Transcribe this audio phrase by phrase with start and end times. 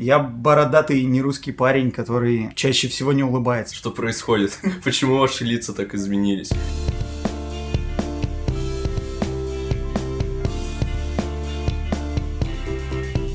[0.00, 3.74] Я бородатый нерусский парень, который чаще всего не улыбается.
[3.74, 4.56] Что происходит?
[4.84, 6.52] Почему ваши лица так изменились?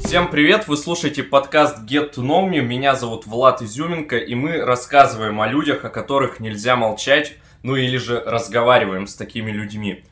[0.06, 0.70] Всем привет!
[0.70, 2.62] Вы слушаете подкаст Get to Know Me.
[2.62, 7.98] Меня зовут Влад Изюменко, и мы рассказываем о людях, о которых нельзя молчать, ну или
[7.98, 10.06] же разговариваем с такими людьми.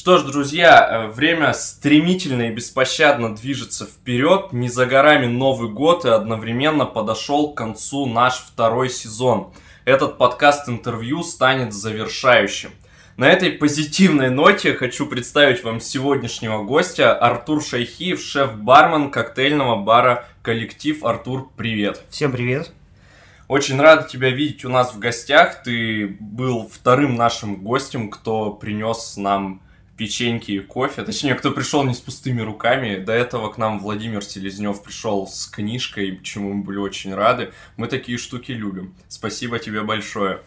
[0.00, 4.50] Что ж, друзья, э, время стремительно и беспощадно движется вперед.
[4.50, 9.52] Не за горами Новый год, и одновременно подошел к концу наш второй сезон.
[9.84, 12.70] Этот подкаст-интервью станет завершающим.
[13.18, 21.04] На этой позитивной ноте хочу представить вам сегодняшнего гостя Артур Шайхиев, шеф-бармен коктейльного бара «Коллектив».
[21.04, 22.00] Артур, привет.
[22.08, 22.72] Всем привет.
[23.48, 25.62] Очень рад тебя видеть у нас в гостях.
[25.62, 29.60] Ты был вторым нашим гостем, кто принес нам
[30.00, 31.02] печеньки и кофе.
[31.02, 32.96] Точнее, кто пришел не с пустыми руками.
[32.96, 37.52] До этого к нам Владимир Селезнев пришел с книжкой, чему мы были очень рады.
[37.76, 38.94] Мы такие штуки любим.
[39.08, 40.40] Спасибо тебе большое.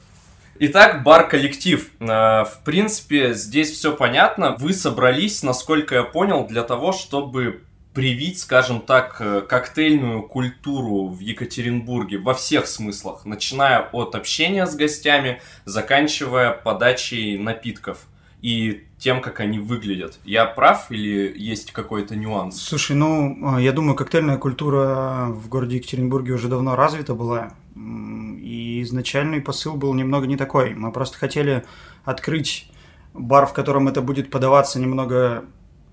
[0.57, 1.87] Итак, бар-коллектив.
[1.99, 4.55] Э, в принципе, здесь все понятно.
[4.57, 7.61] Вы собрались, насколько я понял, для того, чтобы
[7.93, 14.75] привить, скажем так, э, коктейльную культуру в Екатеринбурге во всех смыслах, начиная от общения с
[14.75, 18.07] гостями, заканчивая подачей напитков
[18.43, 20.19] и тем, как они выглядят.
[20.25, 22.61] Я прав или есть какой-то нюанс?
[22.61, 27.53] Слушай, ну, э, я думаю, коктейльная культура в городе Екатеринбурге уже давно развита была.
[27.75, 30.73] И изначальный посыл был немного не такой.
[30.73, 31.63] Мы просто хотели
[32.03, 32.69] открыть
[33.13, 35.45] бар, в котором это будет подаваться немного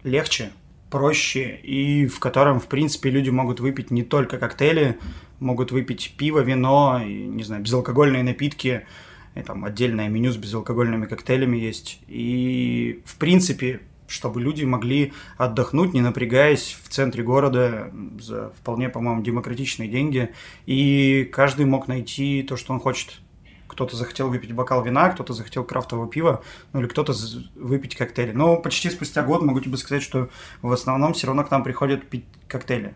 [0.02, 0.50] легче,
[0.90, 4.98] проще, и в котором, в принципе, люди могут выпить не только коктейли,
[5.38, 8.86] могут выпить пиво, вино, и, не знаю, безалкогольные напитки,
[9.34, 12.00] и там отдельное меню с безалкогольными коктейлями есть.
[12.08, 19.22] И, в принципе, чтобы люди могли отдохнуть, не напрягаясь в центре города за вполне, по-моему,
[19.22, 20.34] демократичные деньги.
[20.66, 23.20] И каждый мог найти то, что он хочет.
[23.68, 27.14] Кто-то захотел выпить бокал вина, кто-то захотел крафтового пива, ну или кто-то
[27.54, 28.32] выпить коктейли.
[28.32, 30.28] Но почти спустя год могу тебе сказать, что
[30.60, 32.94] в основном все равно к нам приходят пить коктейли.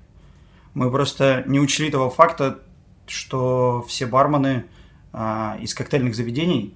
[0.74, 2.58] Мы просто не учли того факта,
[3.06, 4.64] что все бармены
[5.60, 6.74] из коктейльных заведений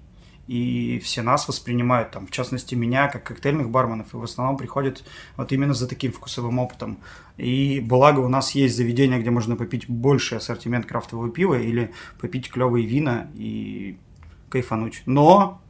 [0.49, 5.04] и все нас воспринимают, там, в частности, меня, как коктейльных барменов, и в основном приходят
[5.37, 6.98] вот именно за таким вкусовым опытом.
[7.37, 12.50] И благо у нас есть заведения, где можно попить больший ассортимент крафтового пива или попить
[12.50, 13.98] клевые вина и
[14.48, 15.03] кайфануть.
[15.04, 15.60] Но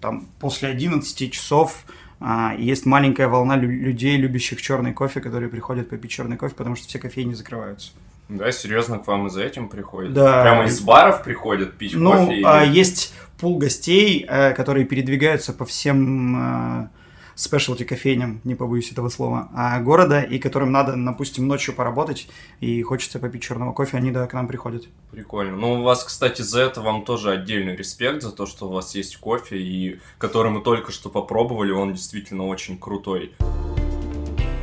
[0.00, 1.84] там после 11 часов
[2.20, 6.88] а, есть маленькая волна людей, любящих черный кофе, которые приходят попить черный кофе, потому что
[6.88, 7.92] все кофейни закрываются.
[8.28, 10.12] Да, серьезно, к вам и за этим приходят?
[10.12, 10.42] Да.
[10.42, 12.40] Прямо из баров приходят пить ну, кофе?
[12.42, 12.76] Ну, или...
[12.76, 16.88] есть пул гостей, э, которые передвигаются по всем э,
[17.38, 22.28] спешлти кофейням, не побоюсь этого слова, а города, и которым надо, допустим, ночью поработать,
[22.60, 24.86] и хочется попить черного кофе, они, да, к нам приходят.
[25.12, 25.56] Прикольно.
[25.56, 28.94] Ну, у вас, кстати, за это вам тоже отдельный респект, за то, что у вас
[28.96, 33.32] есть кофе, и который мы только что попробовали, он действительно очень крутой.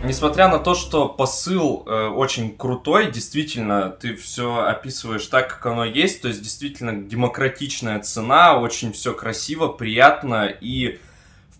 [0.04, 5.84] Несмотря на то, что посыл э, очень крутой, действительно, ты все описываешь так, как оно
[5.84, 11.00] есть, то есть действительно демократичная цена, очень все красиво, приятно и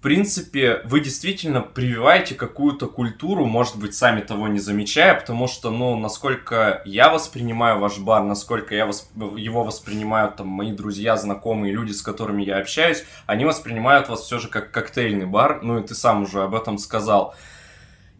[0.06, 5.98] принципе, вы действительно прививаете какую-то культуру, может быть, сами того не замечая, потому что, ну,
[5.98, 9.10] насколько я воспринимаю ваш бар, насколько я восп...
[9.36, 14.38] его воспринимают там мои друзья, знакомые, люди, с которыми я общаюсь, они воспринимают вас все
[14.38, 17.34] же как коктейльный бар, ну и ты сам уже об этом сказал.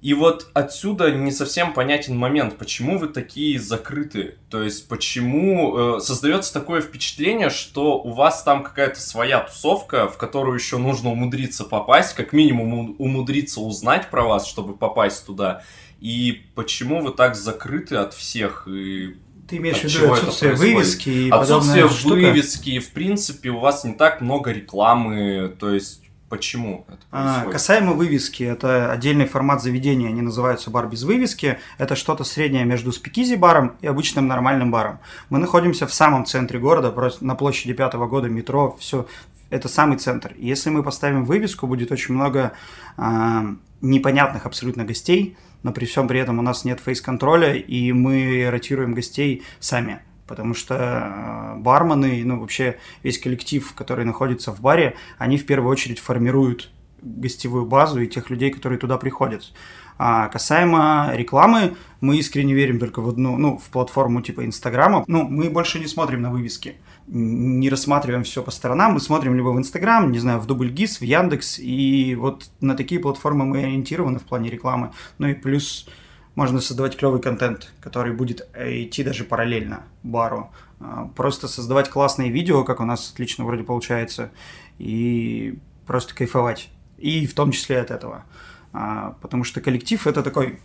[0.06, 4.36] И вот отсюда не совсем понятен момент, почему вы такие закрытые.
[4.52, 10.18] То есть, почему э, создается такое впечатление, что у вас там какая-то своя тусовка, в
[10.18, 15.64] которую еще нужно умудриться попасть, как минимум умудриться узнать про вас, чтобы попасть туда.
[16.00, 18.68] И почему вы так закрыты от всех?
[18.68, 19.16] И
[19.50, 24.22] ты имеешь в виду отсутствие вывески и Отсутствие вывески, в принципе, у вас не так
[24.22, 27.54] много рекламы, то есть Почему это а, происходит?
[27.54, 31.60] Касаемо вывески, это отдельный формат заведения, они называются бар без вывески.
[31.78, 35.00] Это что-то среднее между спикизи-баром и обычным нормальным баром.
[35.30, 39.08] Мы находимся в самом центре города, на площади пятого года, метро, все,
[39.52, 40.34] это самый центр.
[40.38, 42.54] Если мы поставим вывеску, будет очень много
[42.98, 43.46] а,
[43.82, 48.94] непонятных абсолютно гостей, но при всем при этом у нас нет фейс-контроля, и мы ротируем
[48.94, 55.38] гостей сами потому что э, бармены, ну вообще весь коллектив, который находится в баре, они
[55.38, 59.54] в первую очередь формируют гостевую базу и тех людей, которые туда приходят.
[59.98, 65.06] А касаемо рекламы, мы искренне верим только в одну, ну, в платформу типа Инстаграма.
[65.08, 66.76] Ну, мы больше не смотрим на вывески,
[67.08, 71.04] не рассматриваем все по сторонам, мы смотрим либо в Инстаграм, не знаю, в Дубльгиз, в
[71.04, 74.92] Яндекс, и вот на такие платформы мы ориентированы в плане рекламы.
[75.18, 75.88] Ну и плюс
[76.36, 80.52] можно создавать клевый контент, который будет э, идти даже параллельно бару.
[80.80, 84.32] А, просто создавать классные видео, как у нас отлично вроде получается,
[84.78, 86.70] и просто кайфовать.
[86.98, 88.26] И в том числе от этого.
[88.74, 90.60] А, потому что коллектив это такой,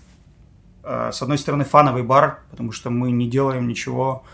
[0.83, 4.25] а, с одной стороны, фановый бар, потому что мы не делаем ничего,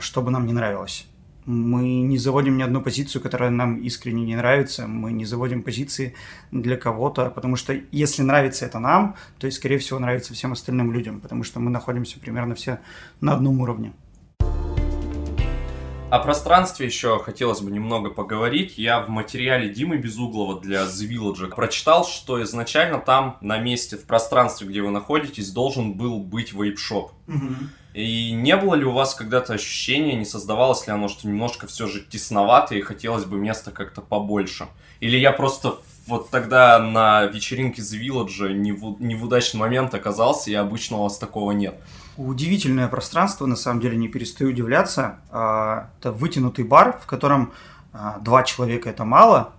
[0.00, 1.06] чтобы нам не нравилось.
[1.44, 4.86] Мы не заводим ни одну позицию, которая нам искренне не нравится.
[4.86, 6.14] Мы не заводим позиции
[6.52, 10.92] для кого-то, потому что если нравится это нам, то и, скорее всего, нравится всем остальным
[10.92, 12.78] людям, потому что мы находимся примерно все
[13.20, 13.92] на одном уровне.
[16.12, 18.76] О пространстве еще хотелось бы немного поговорить.
[18.76, 24.04] Я в материале Димы Безуглова для The Village прочитал, что изначально там на месте, в
[24.04, 27.12] пространстве, где вы находитесь, должен был быть вейп-шоп.
[27.28, 27.54] Угу.
[27.94, 31.86] И не было ли у вас когда-то ощущения, не создавалось ли оно, что немножко все
[31.86, 34.68] же тесновато и хотелось бы места как-то побольше?
[35.00, 39.94] Или я просто вот тогда на вечеринке The Village не в, не в удачный момент
[39.94, 41.78] оказался, и обычно у вас такого нет?
[42.16, 45.18] Удивительное пространство, на самом деле, не перестаю удивляться.
[45.30, 47.52] А, это вытянутый бар, в котором
[47.92, 49.52] а, два человека это мало,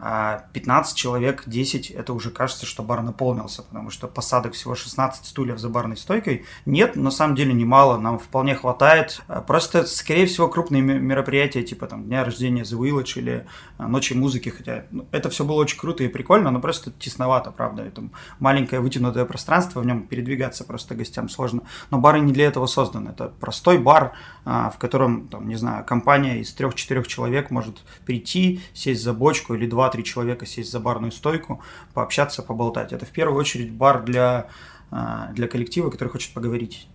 [0.00, 5.26] а 15 человек, 10, это уже кажется, что бар наполнился, потому что посадок всего 16
[5.26, 6.44] стульев за барной стойкой.
[6.66, 9.22] Нет, на самом деле немало, нам вполне хватает.
[9.28, 13.46] А, просто, скорее всего, крупные мероприятия, типа там Дня рождения The Village или
[13.78, 17.50] а, Ночи музыки, хотя ну, это все было очень круто и прикольно, но просто тесновато,
[17.50, 17.82] правда.
[17.82, 18.02] Это
[18.38, 21.62] маленькое вытянутое пространство, в нем передвигаться просто гостям сложно.
[21.90, 23.10] Но бары не для этого созданы.
[23.10, 24.12] Это простой бар,
[24.44, 29.54] а, в котором, там, не знаю, компания из трех-четырех человек может прийти, сесть за бочку
[29.54, 31.60] или два-три человека сесть за барную стойку,
[31.92, 32.92] пообщаться, поболтать.
[32.92, 34.46] Это в первую очередь бар для,
[34.92, 36.86] а, для коллектива, который хочет поговорить,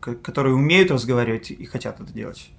[0.00, 2.50] которые умеют разговаривать и хотят это делать.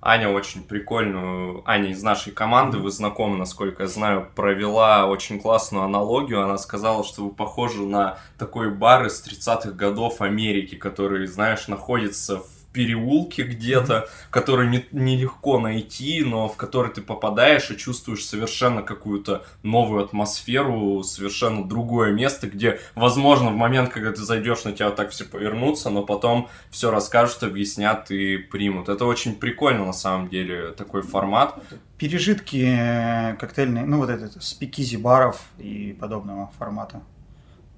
[0.00, 5.82] Аня очень прикольную, Аня из нашей команды, вы знакомы, насколько я знаю, провела очень классную
[5.82, 6.44] аналогию.
[6.44, 12.38] Она сказала, что вы похожи на такой бар из 30-х годов Америки, который, знаешь, находится
[12.38, 18.82] в переулке где-то, который не, нелегко найти, но в который ты попадаешь и чувствуешь совершенно
[18.82, 24.90] какую-то новую атмосферу, совершенно другое место, где, возможно, в момент, когда ты зайдешь, на тебя
[24.90, 28.90] так все повернутся, но потом все расскажут, объяснят и примут.
[28.90, 31.58] Это очень прикольно, на самом деле, такой формат.
[31.96, 37.00] Пережитки э, коктейльные, ну вот этот спикизи баров и подобного формата.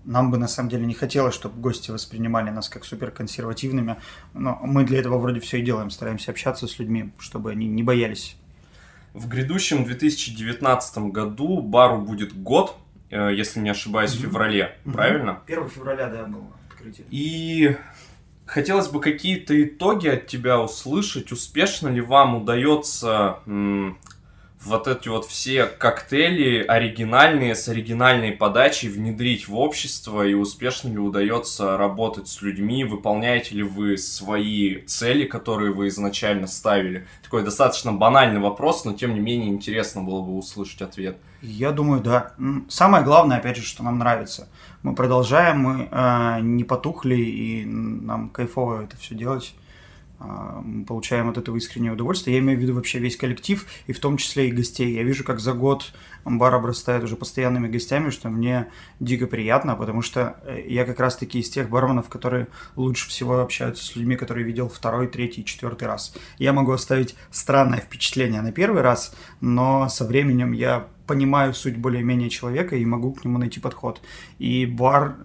[0.09, 3.97] Нам бы на самом деле не хотелось, чтобы гости воспринимали нас как суперконсервативными,
[4.33, 7.83] но мы для этого вроде все и делаем, стараемся общаться с людьми, чтобы они не
[7.83, 8.35] боялись.
[9.13, 12.75] В грядущем 2019 году бару будет год,
[13.11, 15.43] э, если не ошибаюсь, в феврале, mm правильно?
[15.47, 17.07] 1 февраля, да, было открытие.
[17.11, 17.77] И
[18.47, 21.33] хотелось бы какие-то итоги от тебя услышать.
[21.33, 23.41] Успешно ли вам удается
[24.65, 30.99] вот эти вот все коктейли оригинальные, с оригинальной подачей внедрить в общество, и успешно ли
[30.99, 37.07] удается работать с людьми, выполняете ли вы свои цели, которые вы изначально ставили?
[37.23, 41.19] Такой достаточно банальный вопрос, но тем не менее интересно было бы услышать ответ.
[41.41, 42.33] Я думаю, да.
[42.69, 44.49] Самое главное, опять же, что нам нравится.
[44.83, 49.55] Мы продолжаем, мы э, не потухли, и нам кайфово это все делать.
[50.19, 52.37] Мы получаем от этого искреннее удовольствие.
[52.37, 54.93] Я имею в виду вообще весь коллектив, и в том числе и гостей.
[54.93, 55.93] Я вижу, как за год
[56.25, 58.69] бар обрастает уже постоянными гостями, что мне
[59.01, 63.85] дико приятно, потому что э, я как раз-таки из тех барменов, которые лучше всего общаются
[63.85, 66.15] с людьми, которые видел второй, третий, четвертый раз.
[66.39, 72.29] Я могу оставить странное впечатление на первый раз, но со временем я понимаю суть более-менее
[72.29, 74.01] человека и могу к нему найти подход.
[74.39, 75.17] И бар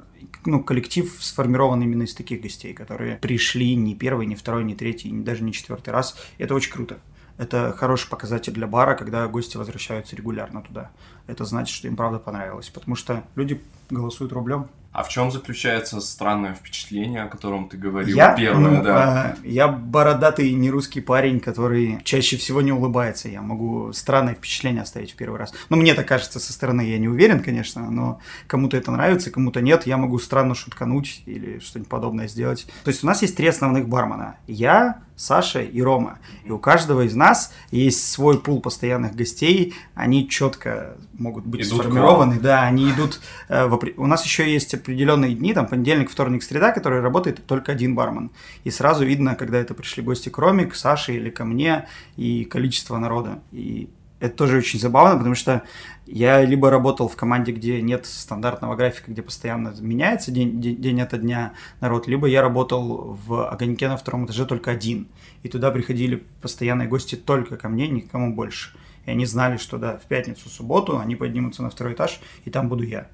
[0.45, 5.11] ну, коллектив сформирован именно из таких гостей, которые пришли не первый, не второй, не третий,
[5.11, 6.17] не, даже не четвертый раз.
[6.37, 6.99] Это очень круто.
[7.37, 10.91] Это хороший показатель для бара, когда гости возвращаются регулярно туда.
[11.25, 13.59] Это значит, что им правда понравилось, потому что люди
[13.89, 14.69] голосуют рублем.
[14.93, 18.15] А в чем заключается странное впечатление, о котором ты говорил?
[18.15, 19.35] Я, Первое, ну, да.
[19.43, 23.27] Э, я бородатый нерусский парень, который чаще всего не улыбается.
[23.27, 25.51] Я могу странное впечатление оставить в первый раз.
[25.69, 29.61] Ну, мне так кажется со стороны, я не уверен, конечно, но кому-то это нравится, кому-то
[29.61, 29.87] нет.
[29.87, 32.67] Я могу странно шуткануть или что-нибудь подобное сделать.
[32.83, 34.35] То есть у нас есть три основных бармена.
[34.45, 36.19] Я, Саша и Рома.
[36.43, 39.73] И у каждого из нас есть свой пул постоянных гостей.
[39.95, 42.39] Они четко могут быть идут сформированы.
[42.39, 43.79] Да, они идут э, в...
[43.97, 48.31] У нас еще есть определенные дни, там понедельник, вторник, среда, которые работает только один бармен.
[48.63, 51.87] И сразу видно, когда это пришли гости к Роме, к Саше или ко мне,
[52.17, 53.39] и количество народа.
[53.51, 55.63] И это тоже очень забавно, потому что
[56.05, 61.01] я либо работал в команде, где нет стандартного графика, где постоянно меняется день, день, день
[61.01, 65.07] ото дня народ, либо я работал в огоньке на втором этаже только один.
[65.43, 68.75] И туда приходили постоянные гости только ко мне, никому больше.
[69.05, 72.69] И они знали, что да, в пятницу, субботу они поднимутся на второй этаж, и там
[72.69, 73.07] буду я.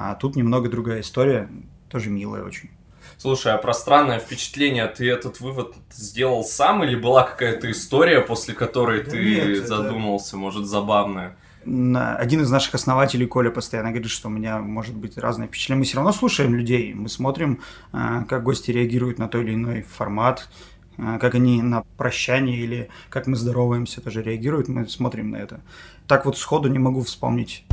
[0.00, 1.48] А тут немного другая история.
[1.90, 2.70] тоже милая очень.
[3.16, 8.54] Слушай, а про странное впечатление ты этот вывод сделал сам или была какая-то история, после
[8.54, 10.36] которой да ты нет, задумался, это...
[10.36, 11.36] может, забавная?
[11.64, 15.80] Один из наших основателей, Коля, постоянно говорит, что у меня может быть разное впечатление.
[15.80, 19.82] Мы все равно слушаем людей, мы смотрим, а, как гости реагируют на той или иной
[19.82, 20.48] формат,
[20.96, 25.60] а, как они на прощание или как мы здороваемся тоже реагируют, мы смотрим на это.
[26.06, 27.64] Так вот сходу не могу вспомнить.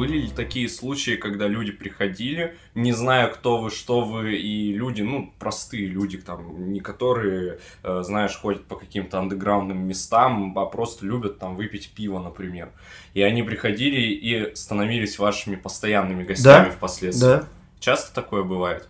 [0.00, 5.02] Были ли такие случаи, когда люди приходили, не зная, кто вы, что вы, и люди,
[5.02, 11.04] ну, простые люди, там, не которые, э, знаешь, ходят по каким-то андеграундным местам, а просто
[11.04, 12.70] любят там выпить пиво, например.
[13.12, 16.70] И они приходили и становились вашими постоянными гостями да?
[16.70, 17.26] впоследствии.
[17.26, 17.44] Да.
[17.78, 18.88] Часто такое бывает?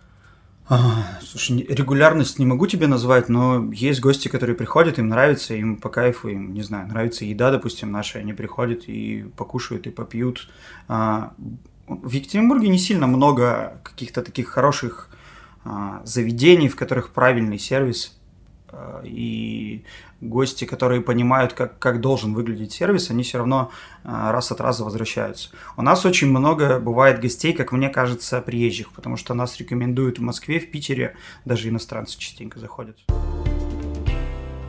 [1.21, 5.89] Слушай, регулярность не могу тебе назвать, но есть гости, которые приходят, им нравится, им по
[5.89, 10.49] кайфу, им, не знаю, нравится еда, допустим, наша, они приходят и покушают, и попьют.
[10.87, 11.33] А,
[11.87, 15.09] в Екатеринбурге не сильно много каких-то таких хороших
[15.65, 18.17] а, заведений, в которых правильный сервис,
[18.69, 19.83] а, и
[20.21, 23.71] гости, которые понимают, как, как должен выглядеть сервис, они все равно
[24.03, 25.49] а, раз от раза возвращаются.
[25.75, 30.21] У нас очень много бывает гостей, как мне кажется, приезжих, потому что нас рекомендуют в
[30.21, 32.97] Москве, в Питере, даже иностранцы частенько заходят.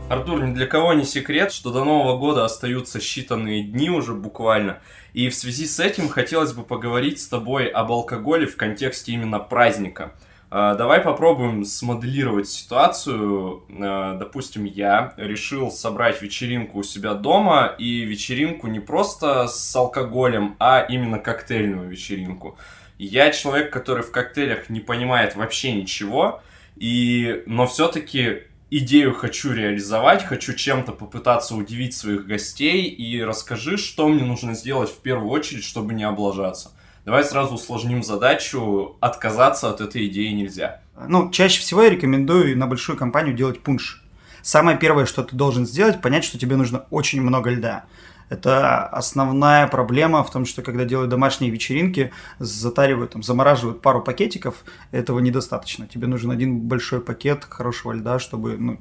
[0.09, 4.81] Артур, ни для кого не секрет, что до Нового года остаются считанные дни уже буквально.
[5.15, 9.39] И в связи с этим хотелось бы поговорить с тобой об алкоголе в контексте именно
[9.39, 10.13] праздника–
[10.53, 13.63] давай попробуем смоделировать ситуацию.
[13.81, 20.57] А, допустим, я решил собрать вечеринку у себя дома, и вечеринку не просто с алкоголем,
[20.59, 22.59] а именно коктейльную вечеринку.
[22.99, 26.43] Я человек, который в коктейлях не понимает вообще ничего,
[26.77, 27.43] и...
[27.47, 34.25] но все-таки идею хочу реализовать, хочу чем-то попытаться удивить своих гостей, и расскажи, что мне
[34.25, 36.73] нужно сделать в первую очередь, чтобы не облажаться.
[37.05, 40.83] Давай сразу усложним задачу, отказаться от этой идеи нельзя.
[41.09, 44.05] Ну, чаще всего я рекомендую на большую компанию делать пунш.
[44.43, 47.85] Самое первое, что ты должен сделать, понять, что тебе нужно очень много льда.
[48.29, 54.65] Это основная проблема в том, что когда делают домашние вечеринки, затаривают, там, замораживают пару пакетиков,
[54.91, 55.87] этого недостаточно.
[55.87, 58.81] Тебе нужен один большой пакет хорошего льда, чтобы ну,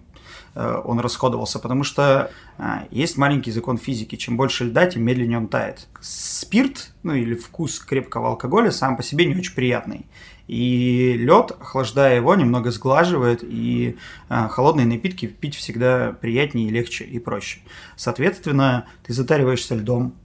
[0.56, 5.48] он расходовался, потому что а, есть маленький закон физики, чем больше льда, тем медленнее он
[5.48, 5.88] тает.
[6.02, 10.08] Спирт, ну или вкус крепкого алкоголя сам по себе не очень приятный.
[10.48, 17.20] И лед, охлаждая его, немного сглаживает, и а, холодные напитки пить всегда приятнее, легче и
[17.20, 17.60] проще.
[17.96, 20.16] Соответственно, ты затариваешься льдом,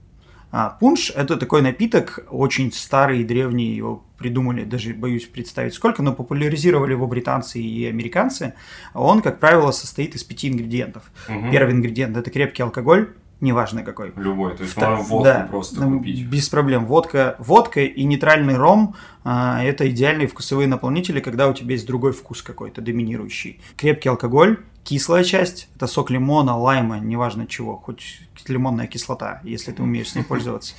[0.51, 6.01] а, пунш– это такой напиток, очень старый и древний, его придумали, даже боюсь представить сколько,
[6.01, 8.53] но популяризировали его британцы и американцы.
[8.93, 11.03] Он, как правило, состоит из пяти ингредиентов.
[11.29, 11.51] Угу.
[11.51, 14.11] Первый ингредиент– это крепкий алкоголь, неважно какой.
[14.15, 14.97] Любой, то есть Втор...
[14.97, 16.25] можно водку да, просто купить.
[16.25, 16.85] Без проблем.
[16.85, 22.13] Водка, водка и нейтральный ром а, это идеальные вкусовые наполнители, когда у тебя есть другой
[22.13, 23.61] вкус какой-то доминирующий.
[23.75, 29.83] Крепкий алкоголь, кислая часть, это сок лимона, лайма, неважно чего, хоть лимонная кислота, если ты
[29.83, 30.75] умеешь с ней пользоваться.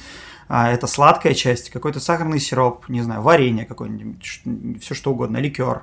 [0.49, 4.43] А, это сладкая часть, какой-то сахарный сироп, не знаю, варенье какое-нибудь,
[4.81, 5.83] все что угодно, ликер.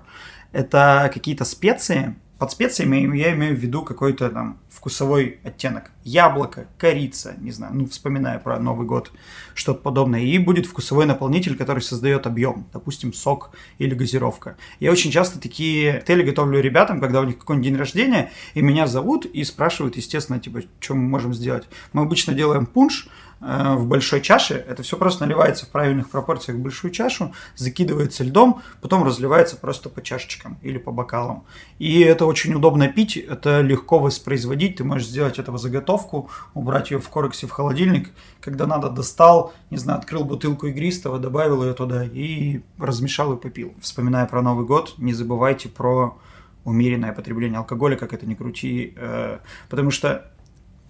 [0.51, 5.91] Это какие-то специи, под специями я имею в виду какой-то там вкусовой оттенок.
[6.03, 9.11] Яблоко, корица, не знаю, ну, вспоминая про Новый год,
[9.53, 10.19] что-то подобное.
[10.19, 14.57] И будет вкусовой наполнитель, который создает объем, допустим, сок или газировка.
[14.81, 18.85] Я очень часто такие коктейли готовлю ребятам, когда у них какой-нибудь день рождения, и меня
[18.85, 21.63] зовут и спрашивают, естественно, типа, что мы можем сделать.
[21.93, 23.07] Мы обычно делаем пунш,
[23.39, 24.55] в большой чаше.
[24.55, 29.89] Это все просто наливается в правильных пропорциях в большую чашу, закидывается льдом, потом разливается просто
[29.89, 31.43] по чашечкам или по бокалам.
[31.77, 34.77] И это очень удобно пить, это легко воспроизводить.
[34.77, 38.11] Ты можешь сделать этого заготовку, убрать ее в корексе в холодильник.
[38.41, 43.73] Когда надо, достал, не знаю, открыл бутылку игристого, добавил ее туда и размешал и попил.
[43.81, 46.17] Вспоминая про Новый год, не забывайте про
[46.63, 49.39] умеренное потребление алкоголя, как это ни крути, э,
[49.69, 50.31] потому что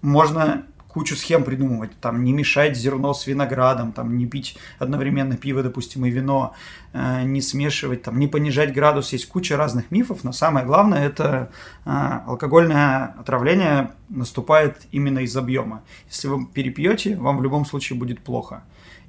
[0.02, 5.62] можно кучу схем придумывать, там не мешать зерно с виноградом, там не пить одновременно пиво,
[5.62, 6.54] допустим, и вино,
[6.94, 11.50] э, не смешивать, там не понижать градус, есть куча разных мифов, но самое главное это
[11.84, 11.90] э,
[12.26, 15.82] алкогольное отравление наступает именно из объема.
[16.08, 18.62] Если вы перепьете, вам в любом случае будет плохо.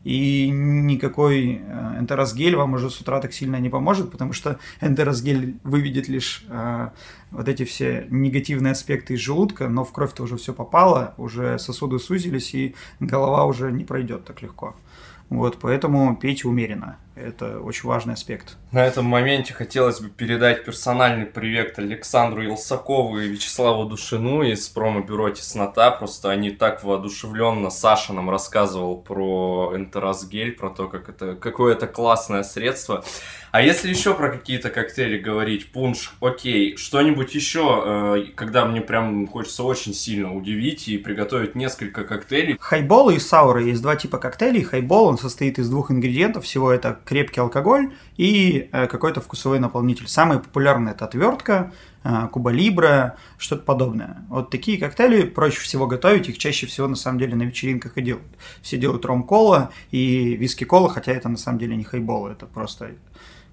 [0.08, 5.58] И никакой э, энтеросгель вам уже с утра так сильно не поможет, потому что энтеросгель
[5.66, 6.92] выведет лишь э,
[7.32, 12.00] вот эти все негативные аспекты из желудка, но в кровь-то уже все попало, уже сосуды
[12.00, 14.78] сузились, и голова уже не пройдет так легко.
[15.29, 16.98] Вот, поэтому пейте умеренно.
[17.15, 18.57] Это очень важный аспект.
[18.72, 25.31] На этом моменте хотелось бы передать персональный привет Александру Илсакову и Вячеславу Душину из промо-бюро
[25.31, 25.91] Теснота.
[25.91, 31.88] Просто они так воодушевленно Саша нам рассказывал про энтеросгель, про то, как это, какое это
[31.88, 33.03] классное средство.
[33.58, 39.26] А если еще про какие-то коктейли говорить, пунш, окей, что-нибудь еще, э, когда мне прям
[39.26, 42.58] хочется очень сильно удивить и приготовить несколько коктейлей.
[42.60, 44.62] Хайбол и сауры есть два типа коктейлей.
[44.62, 50.08] Хайбол, он состоит из двух ингредиентов, всего это крепкий алкоголь и э, какой-то вкусовой наполнитель.
[50.08, 51.74] Самый популярный это отвертка,
[52.04, 54.18] э, куба либра, что-то подобное.
[54.30, 58.04] Вот такие коктейли проще всего готовить, их чаще всего на самом деле на вечеринках и
[58.04, 58.28] делают.
[58.62, 62.92] Все делают ром-кола и виски-кола, хотя это на самом деле не хайбол, это просто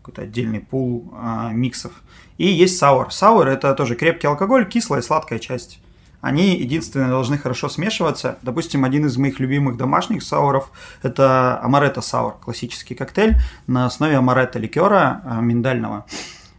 [0.05, 1.93] какой-то отдельный пул а, миксов.
[2.37, 3.11] И есть саур.
[3.11, 5.81] Саур это тоже крепкий алкоголь, кислая и сладкая часть.
[6.21, 8.39] Они единственные должны хорошо смешиваться.
[8.43, 10.71] Допустим, один из моих любимых домашних сауров–
[11.03, 16.05] это амаретто саур, классический коктейль на основе амаретто ликера а, миндального.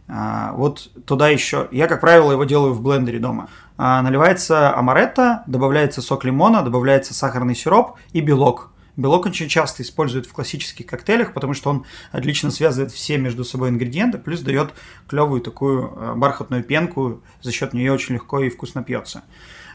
[0.08, 3.48] А, вот туда еще, я, как правило, его делаю в блендере дома.
[3.76, 10.26] А, наливается амаретто, добавляется сок лимона, добавляется сахарный сироп и белок– Белок очень часто используют
[10.26, 14.72] в классических коктейлях, потому что он отлично связывает все между собой ингредиенты, плюс дает
[15.06, 19.22] клевую такую э, бархатную пенку, за счет нее очень легко и вкусно пьется.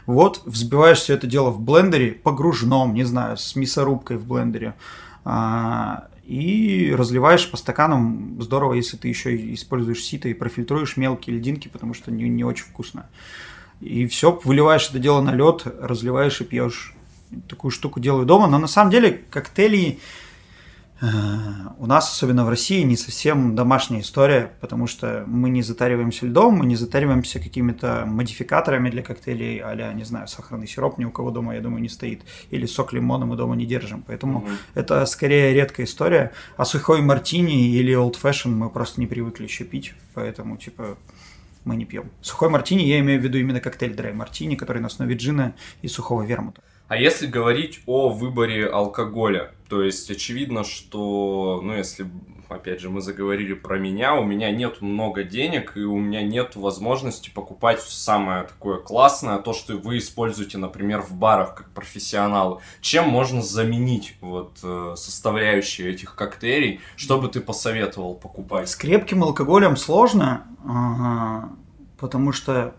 [0.06, 4.74] Вот, взбиваешь все это дело в блендере, погружном, не знаю, с мясорубкой в блендере,
[5.24, 8.36] а, и разливаешь по стаканам.
[8.40, 12.64] Здорово, если ты еще используешь сито и профильтруешь мелкие льдинки, потому что не, не очень
[12.64, 13.06] вкусно.
[13.80, 16.94] И все, выливаешь это дело на лед, разливаешь и пьешь
[17.48, 19.98] такую штуку делаю дома, но на самом деле коктейли
[21.00, 21.06] э,
[21.78, 26.54] у нас, особенно в России, не совсем домашняя история, потому что мы не затариваемся льдом,
[26.54, 31.30] мы не затариваемся какими-то модификаторами для коктейлей, а не знаю, сахарный сироп ни у кого
[31.30, 34.56] дома, я думаю, не стоит, или сок лимона мы дома не держим, поэтому mm-hmm.
[34.74, 39.64] это скорее редкая история, а сухой мартини или old fashion мы просто не привыкли еще
[39.64, 40.96] пить, поэтому, типа,
[41.64, 42.10] мы не пьем.
[42.20, 45.88] Сухой мартини, я имею в виду именно коктейль драй мартини, который на основе джина и
[45.88, 46.60] сухого вермута.
[46.92, 52.04] А если говорить о выборе алкоголя, то есть очевидно, что, ну, если,
[52.50, 56.54] опять же, мы заговорили про меня, у меня нет много денег, и у меня нет
[56.54, 62.60] возможности покупать самое такое классное, то, что вы используете, например, в барах как профессионалы.
[62.82, 66.80] Чем можно заменить вот э, составляющие этих коктейлей?
[66.96, 68.68] Что бы ты посоветовал покупать?
[68.68, 70.46] С крепким алкоголем сложно,
[71.98, 72.74] потому что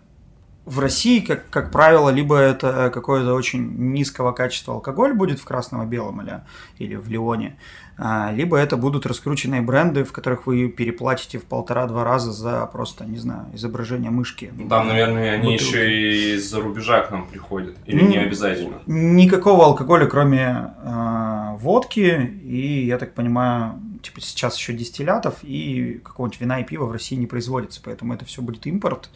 [0.65, 5.83] в России, как, как правило, либо это какое-то очень низкого качества алкоголь будет в красном
[5.83, 6.41] и белом или,
[6.77, 7.57] или в Леоне,
[7.97, 13.05] а, либо это будут раскрученные бренды, в которых вы переплатите в полтора-два раза за просто,
[13.05, 14.51] не знаю, изображение мышки.
[14.69, 15.63] Там, наверное, они бутылки.
[15.63, 18.81] еще и из-за рубежа к нам приходят, или не обязательно?
[18.87, 26.39] Никакого алкоголя, кроме э, водки и, я так понимаю, типа сейчас еще дистиллятов и какого-нибудь
[26.39, 29.09] вина и пива в России не производится, поэтому это все будет импорт.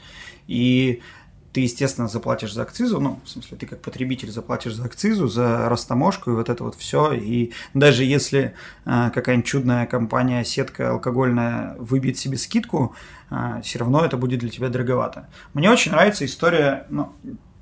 [0.48, 1.02] И
[1.54, 5.70] ты, естественно, заплатишь за акцизу, ну, в смысле, ты как потребитель заплатишь за акцизу, за
[5.70, 7.14] растаможку и вот это вот все.
[7.14, 8.54] И даже если
[8.86, 12.96] э, какая-нибудь чудная компания, сетка алкогольная выбьет себе скидку,
[13.30, 15.30] э, все равно это будет для тебя дороговато.
[15.54, 17.14] Мне очень нравится история, ну,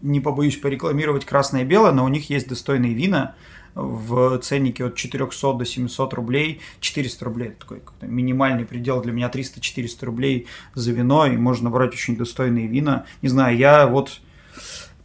[0.02, 3.36] не побоюсь порекламировать красное и белое, но у них есть достойные вина,
[3.76, 10.06] в ценнике от 400 до 700 рублей, 400 рублей, такой минимальный предел для меня 300-400
[10.06, 13.06] рублей за вино, и можно брать очень достойные вина.
[13.22, 14.22] Не знаю, я вот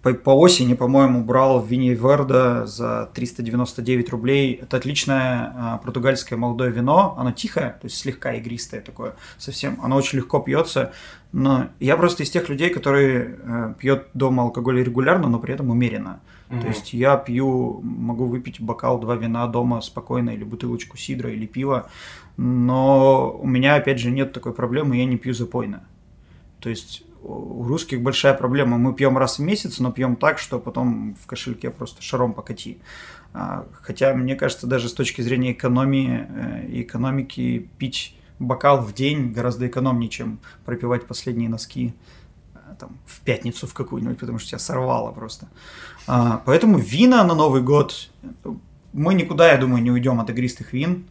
[0.03, 4.55] по, по осени, по-моему, брал в Вине Верда за 399 рублей.
[4.63, 7.15] Это отличное а, португальское молодое вино.
[7.19, 9.79] Оно тихое, то есть слегка игристое такое совсем.
[9.83, 10.93] Оно очень легко пьется.
[11.33, 15.71] Но я просто из тех людей, которые э, пьет дома алкоголь регулярно, но при этом
[15.71, 16.21] умеренно.
[16.51, 16.61] Mm-hmm.
[16.61, 21.47] То есть я пью, могу выпить бокал два вина дома спокойно, или бутылочку сидра, или
[21.47, 21.89] пива,
[22.37, 25.85] но у меня, опять же, нет такой проблемы, я не пью запойно.
[26.59, 28.79] То есть у русских большая проблема.
[28.79, 32.79] Мы пьем раз в месяц, но пьем так, что потом в кошельке просто шаром покати.
[33.33, 38.95] А, хотя, мне кажется, даже с точки зрения экономии э, и экономики пить бокал в
[38.95, 42.20] день гораздо экономнее, чем пропивать последние носки э,
[42.81, 45.49] там, в пятницу в какую-нибудь, потому что тебя сорвало просто.
[46.07, 48.11] А, поэтому вина на Новый год,
[48.93, 51.07] мы никуда, я думаю, не уйдем от игристых вин.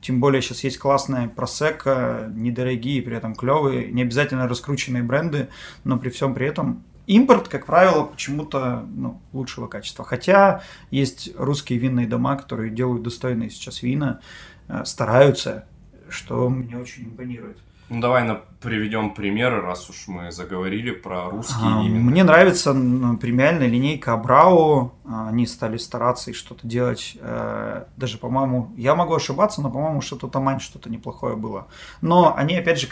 [0.00, 5.48] Тем более сейчас есть классная просека, недорогие, при этом клевые, не обязательно раскрученные бренды,
[5.82, 10.04] но при всем при этом импорт, как правило, почему-то ну, лучшего качества.
[10.04, 14.20] Хотя есть русские винные дома, которые делают достойные сейчас вина,
[14.68, 15.66] э, стараются,
[16.08, 17.58] что мне очень импонирует.
[17.90, 22.10] Ну, давай на, приведем примеры, раз уж мы заговорили про русские А, именно.
[22.10, 24.94] Мне нравится премиальная линейка Абрау.
[25.04, 27.18] А, Они стали стараться и что-то делать.
[27.20, 31.68] Э, Даже, по-моему, я могу ошибаться, но, по-моему, что-то Тамань что-то неплохое было.
[32.00, 32.88] Но они, опять же,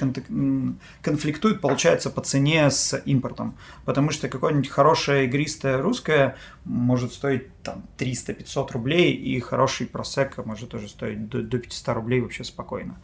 [1.01, 3.55] конфликтуют, получается, по цене с импортом.
[3.87, 10.69] Потому что какое-нибудь хорошее игристое русское может стоить там 300-500 рублей, и хороший просека может
[10.69, 12.97] тоже стоить до, до 500 рублей вообще спокойно.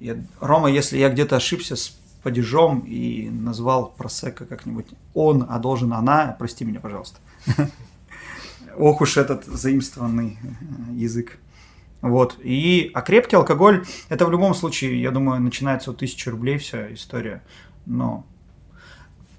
[0.00, 5.92] Я- Рома, если я где-то ошибся с падежом и назвал просека как-нибудь он, а должен
[5.92, 7.18] она, прости меня, пожалуйста.
[8.76, 11.38] Ох уж этот заимствованный э, язык.
[12.00, 12.38] Вот.
[12.42, 16.92] И, а крепкий алкоголь, это в любом случае, я думаю, начинается от 1000 рублей вся
[16.92, 17.42] история.
[17.86, 18.24] Но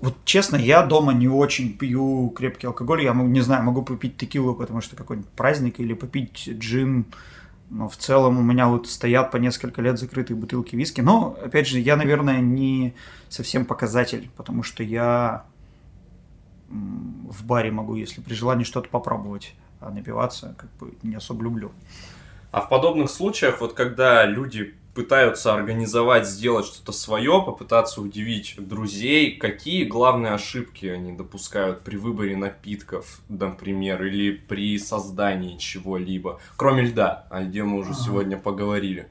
[0.02, 3.04] вот честно, я дома не очень пью крепкий алкоголь.
[3.04, 7.06] Я не знаю, могу попить текилу, потому что какой-нибудь праздник, или попить джин.
[7.70, 11.02] Но в целом у меня вот стоят по несколько лет закрытые бутылки виски.
[11.02, 12.96] Но, опять же, я, наверное, не
[13.30, 15.46] совсем показатель, потому что я
[16.70, 21.72] в баре могу, если при желании что-то попробовать, а напиваться как бы не особо люблю.
[22.52, 29.38] А в подобных случаях, вот когда люди пытаются организовать, сделать что-то свое, попытаться удивить друзей,
[29.38, 37.28] какие главные ошибки они допускают при выборе напитков, например, или при создании чего-либо, кроме льда,
[37.30, 38.00] о льде мы уже Ага.
[38.04, 39.08] сегодня поговорили.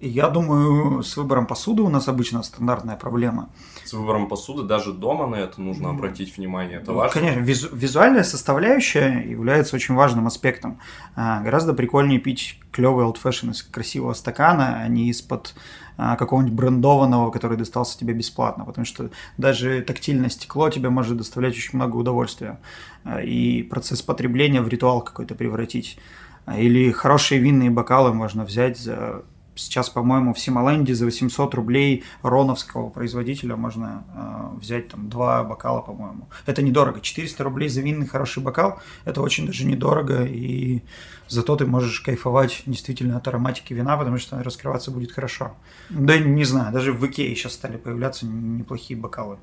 [0.00, 3.48] Я думаю, с выбором посуды у нас обычно стандартная проблема.
[3.84, 7.20] С выбором посуды даже дома на это нужно обратить внимание, это Ну, важно.
[7.20, 10.78] Конечно, визу- визуальная составляющая является очень важным аспектом.
[11.16, 15.56] А, гораздо прикольнее пить клевый old fashion из красивого стакана, а не из-под
[15.96, 21.54] а, какого-нибудь брендованного, который достался тебе бесплатно, потому что даже тактильное стекло тебе может доставлять
[21.56, 22.60] очень много удовольствия.
[23.02, 25.98] А, И процесс потребления в ритуал какой-то превратить.
[26.46, 29.24] А, Или хорошие винные бокалы можно взять за
[29.58, 35.80] Сейчас, по-моему, в Симоленде за 800 рублей роновского производителя можно э, взять там два бокала,
[35.80, 36.28] по-моему.
[36.46, 37.00] Это недорого.
[37.00, 40.82] 400 рублей за винный хороший бокал– это очень даже недорого, и
[41.26, 45.56] зато ты можешь кайфовать действительно от ароматики вина, потому что раскрываться будет хорошо.
[45.90, 49.38] Да не знаю, даже в Икее сейчас стали появляться неплохие бокалы.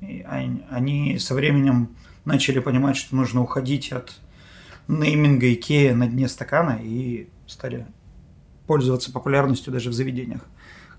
[0.00, 0.24] И
[0.70, 1.90] они, со временем
[2.24, 4.18] начали понимать, что нужно уходить от
[4.86, 7.86] нейминга Икея на дне стакана и стали
[8.68, 10.42] пользоваться популярностью даже в заведениях.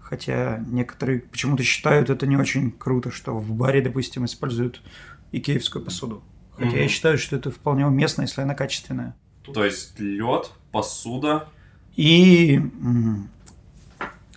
[0.01, 4.82] Хотя некоторые почему-то считают это не очень круто, что в баре, допустим, используют
[5.32, 6.23] икеевскую посуду.
[6.55, 6.77] Хотя Мгм.
[6.79, 9.15] я считаю, что это вполне уместно, если она качественная.
[9.53, 11.47] То есть лед, посуда,
[11.95, 12.60] И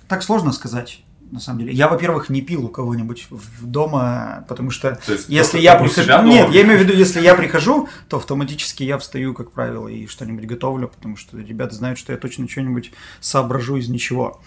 [0.09, 1.73] так сложно сказать, на самом деле.
[1.73, 6.03] Я, во-первых, не пил у кого-нибудь в дома, потому что то есть если я прихожу...
[6.03, 6.29] себя дома?
[6.29, 10.07] Нет, я имею в виду, если я прихожу, то автоматически я встаю, как правило, и
[10.07, 14.41] что-нибудь готовлю, потому что ребята знают, что я точно что-нибудь соображу из ничего.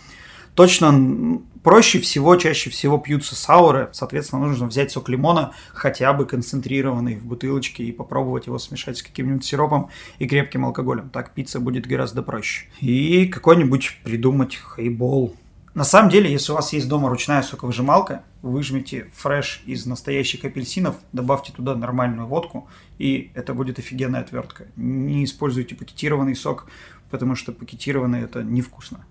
[0.53, 7.17] Точно проще всего, чаще всего пьются сауры, соответственно, нужно взять сок лимона, хотя бы концентрированный
[7.17, 11.09] в бутылочке, и попробовать его смешать с каким-нибудь сиропом и крепким алкоголем.
[11.09, 12.67] Так пицца будет гораздо проще.
[12.79, 15.35] И какой-нибудь придумать хейбол.
[15.75, 20.95] На самом деле, если у вас есть дома ручная соковыжималка, выжмите фреш из настоящих апельсинов,
[21.11, 24.67] добавьте туда нормальную водку, и это будет офигенная отвертка.
[24.77, 26.67] Не используйте пакетированный сок,
[27.09, 29.05] потому что пакетированный это невкусно.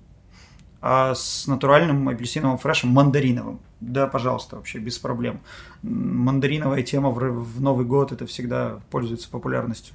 [0.80, 5.40] А с натуральным апельсиновым фрешем, мандариновым, да, пожалуйста, вообще без проблем.
[5.82, 9.94] Мандариновая тема в, Новый год это всегда пользуется популярностью.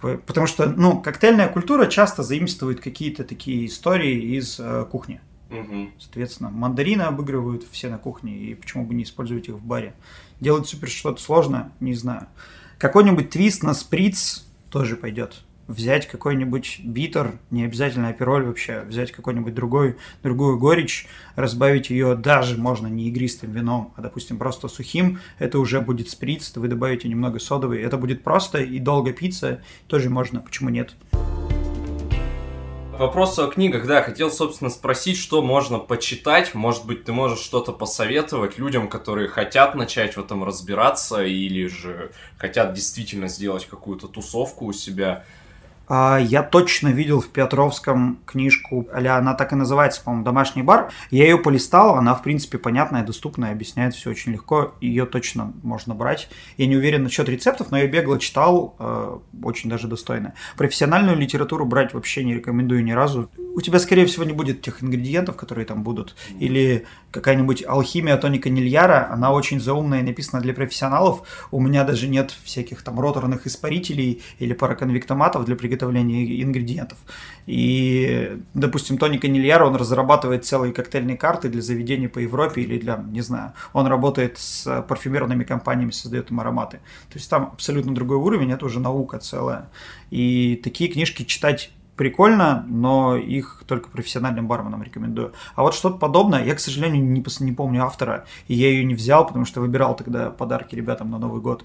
[0.00, 5.20] Потому что, ну, коктейльная культура часто заимствует какие-то такие истории из э, кухни.
[5.50, 5.92] Мгм.
[5.98, 9.94] Соответственно, мандарины обыгрывают все на кухне, и почему бы не использовать их в баре.
[10.40, 12.26] Делать супер что-то сложное, не знаю.
[12.78, 15.42] Какой-нибудь твист на сприц тоже пойдет.
[15.66, 21.06] Взять какой-нибудь битер, не обязательно апероль вообще, взять какой-нибудь другой, другую горечь,
[21.36, 26.56] разбавить ее даже можно не игристым вином, а, допустим, просто сухим, это уже будет сприц,
[26.56, 30.94] вы добавите немного содовой, это будет просто и долго питься, тоже можно, почему нет.
[32.98, 36.52] Вопрос о книгах, да, хотел, собственно, спросить, что можно почитать.
[36.52, 42.10] Может быть, ты можешь что-то посоветовать людям, которые хотят начать в этом разбираться или же
[42.38, 45.24] хотят действительно сделать какую-то тусовку у себя.
[45.88, 50.90] А, Я точно видел в Петровском книжку, а она так и называется, по-моему, «Домашний бар».
[51.10, 55.94] Я ее полистал, она, в принципе, понятная, доступная, объясняет все очень легко, ее точно можно
[55.94, 56.28] брать.
[56.58, 60.34] Я не уверен насчет рецептов, но я бегло читал, э, очень даже достойно.
[60.56, 63.30] Профессиональную литературу брать вообще не рекомендую ни разу.
[63.54, 66.16] У тебя, скорее всего, не будет тех ингредиентов, которые там будут.
[66.38, 71.22] Или какая-нибудь алхимия тоника Нильяра, она очень заумная и написана для профессионалов.
[71.50, 76.98] У меня даже нет всяких там роторных испарителей или параконвектоматов для приготовления приготовления ингредиентов.
[77.46, 82.96] И, допустим, Тони Канильяр, он разрабатывает целые коктейльные карты для заведений по Европе или для,
[82.96, 86.78] не знаю, он работает с парфюмерными компаниями, создает им ароматы.
[87.08, 89.70] То есть там абсолютно другой уровень, это уже наука целая.
[90.10, 95.32] И такие книжки читать прикольно, но их только профессиональным барменам рекомендую.
[95.56, 98.94] А вот что-то подобное, я, к сожалению, не, не помню автора, и я ее не
[98.94, 101.64] взял, потому что выбирал тогда подарки ребятам на Новый год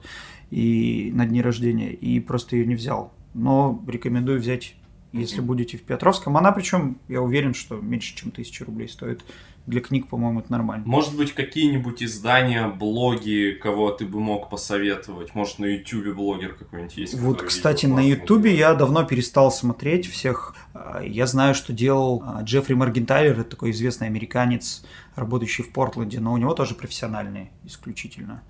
[0.50, 3.12] и на дни рождения, и просто ее не взял.
[3.34, 4.76] Но рекомендую взять
[5.14, 6.36] если будете в Петровском.
[6.38, 9.24] Она причем, я уверен, что меньше, чем тысяча рублей стоит.
[9.66, 10.84] Для книг, по-моему, это нормально.
[10.86, 15.36] Может быть, какие-нибудь издания, блоги, кого ты бы мог посоветовать?
[15.36, 17.14] Может, на Ютубе блогер какой-нибудь есть?
[17.14, 20.54] Вот, кстати, на Ютубе я давно перестал смотреть всех.
[20.74, 24.84] А, я знаю, что делал а, Джеффри Маргентайлер, это такой известный американец,
[25.16, 28.44] работающий в Портленде, но у него тоже профессиональные исключительно.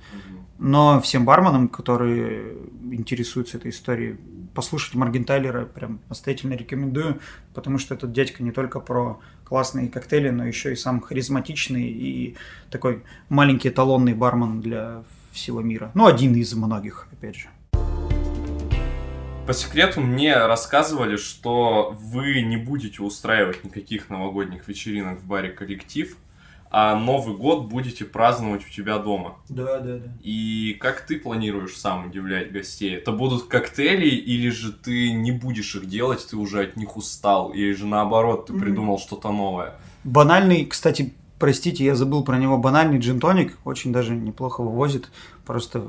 [0.59, 2.55] Но всем барменам, которые
[2.91, 4.17] интересуются этой историей,
[4.53, 7.19] послушать Маргентайлера прям настоятельно рекомендую,
[7.53, 12.35] потому что этот дядька не только про классные коктейли, но еще и сам харизматичный и
[12.69, 15.91] такой маленький эталонный бармен для всего мира.
[15.95, 17.47] Ну, один из многих, опять же.
[19.45, 26.15] По секрету мне рассказывали, что вы не будете устраивать никаких новогодних вечеринок в баре «Коллектив»,
[26.75, 29.35] а Новый год будете праздновать у тебя дома.
[29.47, 30.11] Да, да, да.
[30.23, 32.95] И как ты планируешь сам удивлять гостей?
[32.95, 37.51] Это будут коктейли, или же ты не будешь их делать, ты уже от них устал,
[37.51, 39.01] или же наоборот, ты придумал mm-hmm.
[39.01, 39.75] что-то новое?
[40.03, 45.09] Банальный, кстати, простите, я забыл про него, банальный джин-тоник, очень даже неплохо вывозит,
[45.45, 45.83] просто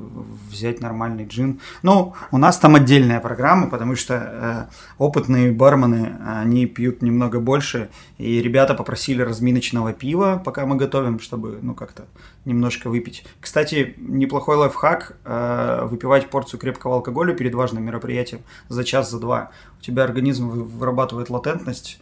[0.51, 1.61] взять нормальный джин.
[1.81, 4.65] Ну, у нас там отдельная программа, потому что э,
[4.97, 7.87] опытные бармены, они пьют немного больше,
[8.17, 12.03] и ребята попросили разминочного пива, пока мы готовим, чтобы, ну, как-то
[12.43, 13.23] немножко выпить.
[13.39, 19.51] Кстати, неплохой лайфхак, э, выпивать порцию крепкого алкоголя перед важным мероприятием за час, за два.
[19.79, 22.01] У тебя организм вырабатывает латентность,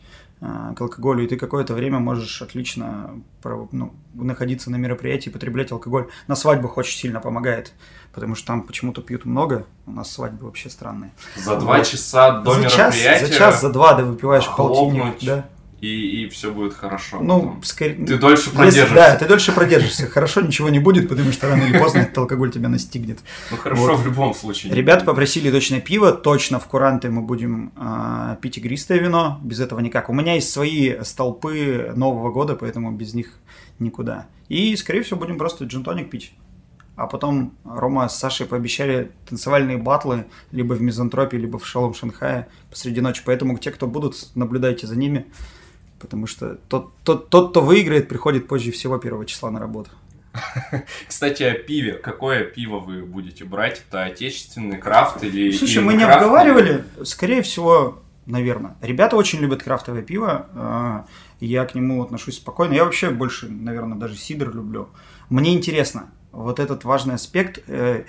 [0.75, 3.11] к алкоголю, и ты какое-то время можешь отлично
[3.71, 6.09] ну, находиться на мероприятии, потреблять алкоголь.
[6.27, 7.73] На свадьбах очень сильно помогает,
[8.11, 11.11] потому что там почему-то пьют много, у нас свадьбы вообще странные.
[11.37, 11.87] За два вот.
[11.87, 13.19] часа до за мероприятия?
[13.19, 15.15] Час, за час, за два, да, выпиваешь полтинник.
[15.21, 15.45] Да
[15.83, 17.19] и, и все будет хорошо.
[17.19, 18.05] Ну, скорее...
[18.05, 18.95] Ты дольше продержишься.
[18.95, 20.07] Да, ты дольше продержишься.
[20.07, 23.19] Хорошо, ничего не будет, потому что рано или поздно этот алкоголь тебя настигнет.
[23.51, 23.99] Ну, хорошо вот.
[23.99, 24.73] в любом случае.
[24.73, 29.81] Ребята попросили точно пиво, точно в куранты мы будем э, пить игристое вино, без этого
[29.81, 30.09] никак.
[30.09, 33.33] У меня есть свои столпы Нового года, поэтому без них
[33.79, 34.27] никуда.
[34.47, 36.31] И, скорее всего, будем просто джинтоник пить.
[36.95, 42.47] А потом Рома с Сашей пообещали танцевальные батлы либо в Мизантропе, либо в Шалом Шанхае
[42.69, 43.21] посреди ночи.
[43.25, 45.25] Поэтому те, кто будут, наблюдайте за ними
[46.03, 49.89] потому что тот, тот, тот, кто выиграет, приходит позже всего первого числа на работу.
[51.07, 51.93] Кстати, о пиве.
[51.93, 53.81] Какое пиво вы будете брать?
[53.87, 56.83] Это отечественный крафт или Слушай, или мы не обговаривали.
[57.03, 58.75] Скорее всего, наверное.
[58.81, 60.47] Ребята очень любят крафтовое пиво.
[60.53, 61.05] А,
[61.39, 62.73] я к нему отношусь спокойно.
[62.73, 64.89] Я вообще больше, наверное, даже сидр люблю.
[65.29, 68.05] Мне интересно, вот этот важный аспект, э,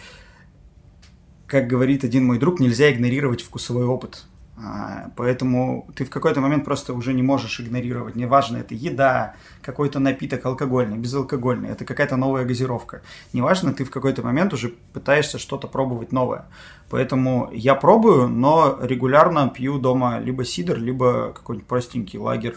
[1.46, 4.24] как говорит один мой друг, нельзя игнорировать вкусовой опыт.
[4.56, 8.14] А, поэтому ты в какой-то момент просто уже не можешь игнорировать.
[8.14, 13.02] Неважно, это еда, какой-то напиток алкогольный, безалкогольный, это какая-то новая газировка.
[13.32, 16.46] Неважно, ты в какой-то момент уже пытаешься что-то пробовать новое.
[16.88, 22.56] Поэтому я пробую, но регулярно пью дома либо сидр, либо какой-нибудь простенький лагерь.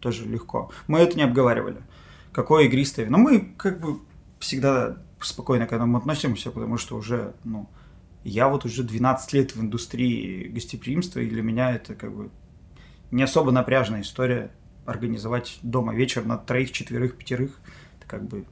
[0.00, 0.70] Тоже легко.
[0.86, 1.78] Мы это не обговаривали.
[2.32, 3.18] Какое игристое вино.
[3.18, 3.98] Мы как бы
[4.38, 7.68] всегда спокойно к этому относимся, потому что уже, ну,
[8.28, 12.30] я вот уже 12 лет в индустрии гостеприимства, и для меня это как бы
[13.10, 14.50] не особо напряжная история
[14.86, 17.60] организовать дома вечер на троих, четверых, пятерых.
[17.98, 18.46] Это как бы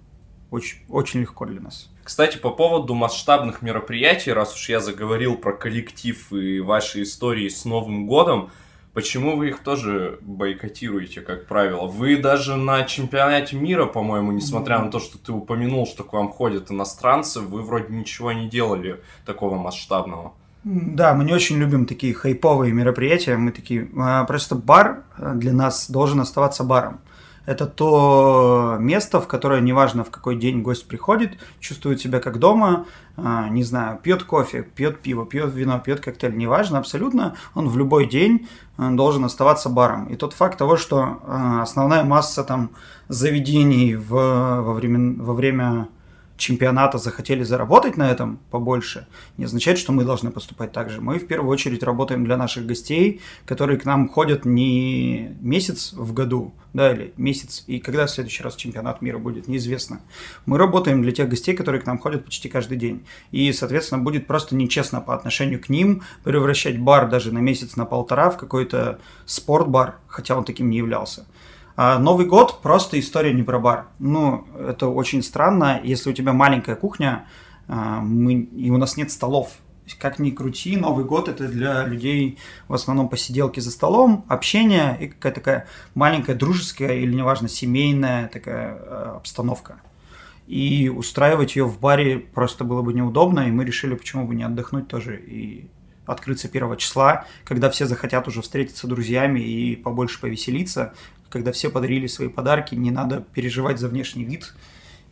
[0.50, 1.90] очень, очень легко для нас.
[2.04, 7.64] Кстати, по поводу масштабных мероприятий, раз уж я заговорил про коллектив и ваши истории с
[7.64, 8.50] Новым годом,
[8.96, 11.86] Почему вы их тоже бойкотируете, как правило?
[11.86, 16.30] Вы даже на чемпионате мира, по-моему, несмотря на то, что ты упомянул, что к вам
[16.30, 20.32] ходят иностранцы, вы вроде ничего не делали такого масштабного.
[20.64, 23.36] Да, мы не очень любим такие хайповые мероприятия.
[23.36, 23.86] Мы такие.
[23.98, 25.02] А, просто бар
[25.34, 27.00] для нас должен оставаться баром.
[27.46, 32.86] Это то место, в которое неважно в какой день гость приходит, чувствует себя как дома,
[33.16, 37.78] э, не знаю, пьет кофе, пьет пиво, пьет вино, пьет коктейль, неважно абсолютно, он в
[37.78, 40.06] любой день э, должен оставаться баром.
[40.06, 42.70] И тот факт того, что э, основная масса там
[43.08, 45.88] заведений в, во, время, во время
[46.36, 51.00] чемпионата захотели заработать на этом побольше, не означает, что мы должны поступать так же.
[51.00, 56.12] Мы в первую очередь работаем для наших гостей, которые к нам ходят не месяц в
[56.12, 60.00] году, да, или месяц, и когда в следующий раз чемпионат мира будет, неизвестно.
[60.44, 63.06] Мы работаем для тех гостей, которые к нам ходят почти каждый день.
[63.30, 67.86] И, соответственно, будет просто нечестно по отношению к ним превращать бар даже на месяц, на
[67.86, 71.26] полтора в какой-то спортбар, хотя он таким не являлся.
[71.76, 73.88] А Новый год просто история не про бар.
[73.98, 77.26] Ну, это очень странно, если у тебя маленькая кухня,
[77.68, 79.52] а, мы, и у нас нет столов.
[79.98, 85.08] Как ни крути, Новый год это для людей в основном посиделки за столом, общение и
[85.08, 89.80] какая-то такая маленькая дружеская или, неважно, семейная такая э, обстановка.
[90.46, 94.44] И устраивать ее в баре просто было бы неудобно, и мы решили, почему бы не
[94.44, 95.68] отдохнуть тоже и
[96.06, 100.94] открыться первого числа, когда все захотят уже встретиться с друзьями и побольше повеселиться,
[101.30, 104.54] когда все подарили свои подарки, не надо переживать за внешний вид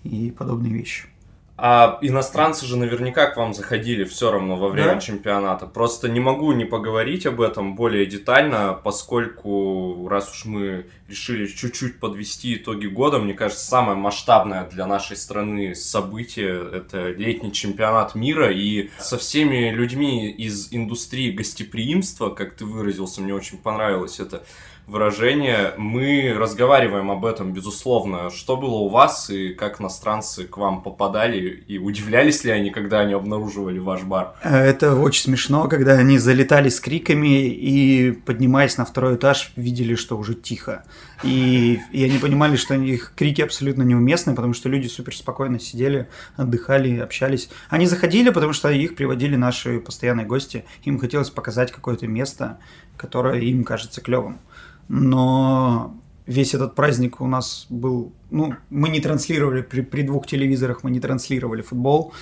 [0.03, 1.09] и подобные вещи.
[1.57, 5.01] А иностранцы же наверняка к вам заходили все равно во время да?
[5.01, 5.67] чемпионата.
[5.67, 12.01] Просто не могу не поговорить об этом более детально, поскольку раз уж мы решили чуть-чуть
[12.01, 18.51] подвести итоги года, мне кажется, самое масштабное для нашей страны событие– это летний чемпионат мира.
[18.51, 24.43] И со всеми людьми из индустрии гостеприимства, как ты выразился, мне очень понравилось это,
[24.87, 25.73] выражение.
[25.79, 28.31] Мы разговариваем об этом, безусловно.
[28.31, 31.65] Что было у вас и как иностранцы к вам попадали?
[31.67, 34.35] И удивлялись ли они, когда они обнаруживали ваш бар?
[34.43, 40.19] Это очень смешно, когда они залетали с криками и, поднимаясь на второй этаж, видели, что
[40.19, 40.85] уже тихо.
[41.23, 46.09] И, и они понимали, что их крики абсолютно неуместны, потому что люди супер спокойно сидели,
[46.37, 47.49] отдыхали, общались.
[47.71, 50.65] Они заходили, потому что их приводили наши постоянные гости.
[50.83, 52.59] Им хотелось показать какое-то место,
[52.99, 54.41] которое им кажется клевым
[54.89, 55.95] но
[56.27, 60.91] весь этот праздник у нас был, ну, мы не транслировали, при, при двух телевизорах мы
[60.91, 62.13] не транслировали футбол,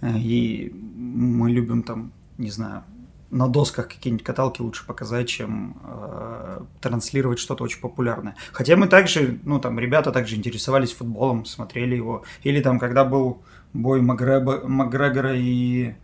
[0.00, 2.84] э, и мы любим там, не знаю,
[3.30, 8.36] на досках какие-нибудь каталки лучше показать, чем э, транслировать что-то очень популярное.
[8.52, 12.24] Хотя мы также, ну там ребята также интересовались футболом, смотрели его.
[12.42, 13.42] Или там, когда был
[13.74, 15.94] бой Макгреба, Макгрегора и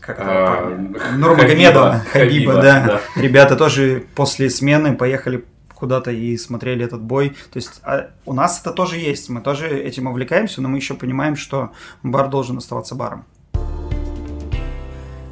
[0.00, 0.68] как а,
[1.16, 2.84] Нурмагомедова, Хабиба, Хабиба, да.
[3.14, 3.20] да.
[3.20, 7.30] Ребята тоже после смены поехали куда-то и смотрели этот бой.
[7.50, 10.94] То есть а у нас это тоже есть, мы тоже этим увлекаемся, но мы еще
[10.94, 11.70] понимаем, что
[12.02, 13.24] бар должен оставаться баром.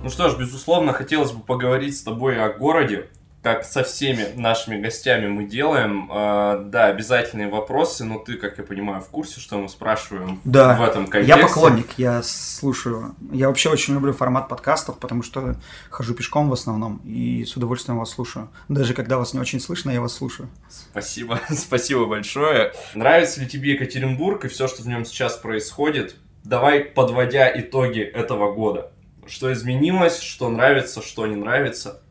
[0.03, 3.09] Ну что ж, безусловно, хотелось бы поговорить с тобой о городе,
[3.43, 6.11] как со всеми нашими гостями мы делаем.
[6.13, 10.77] Э, да, обязательные вопросы, но ты, как я понимаю, в курсе, что мы спрашиваем да.
[10.77, 11.41] в этом контексте.
[11.41, 13.15] Я поклонник, я слушаю.
[13.33, 15.57] Я вообще очень люблю формат подкастов, потому что
[15.89, 18.51] хожу пешком в основном и с удовольствием вас слушаю.
[18.69, 20.49] Даже когда вас не очень слышно, я вас слушаю.
[20.69, 22.73] Спасибо, спасибо большое.
[22.95, 26.17] Нравится ли тебе Екатеринбург и все, что в нем сейчас происходит?
[26.43, 28.91] Давай, подводя итоги этого года.
[29.27, 32.03] Что изменилось, что нравится, что не нравится–